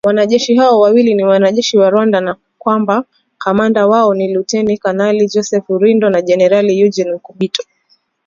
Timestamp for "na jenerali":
6.09-6.79